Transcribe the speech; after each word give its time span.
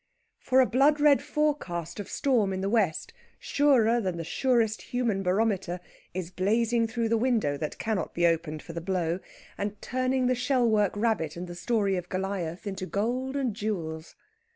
For 0.39 0.61
a 0.61 0.65
blood 0.65 0.99
red 0.99 1.21
forecast 1.21 1.99
of 1.99 2.09
storm 2.09 2.53
in 2.53 2.61
the 2.61 2.71
west, 2.71 3.13
surer 3.37 4.01
than 4.01 4.17
the 4.17 4.23
surest 4.23 4.81
human 4.81 5.21
barometer, 5.21 5.79
is 6.11 6.31
blazing 6.31 6.87
through 6.87 7.07
the 7.09 7.19
window 7.19 7.55
that 7.57 7.77
cannot 7.77 8.15
be 8.15 8.25
opened 8.25 8.63
for 8.63 8.73
the 8.73 8.81
blow, 8.81 9.19
and 9.59 9.79
turning 9.79 10.25
the 10.25 10.33
shell 10.33 10.67
work 10.67 10.97
rabbit 10.97 11.35
and 11.35 11.45
the 11.45 11.53
story 11.53 11.97
of 11.97 12.09
Goliath 12.09 12.65
into 12.65 12.87
gold 12.87 13.35
and 13.35 13.55
jewels. 13.55 14.15